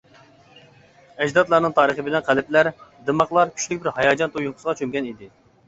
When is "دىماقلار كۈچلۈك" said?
3.13-3.87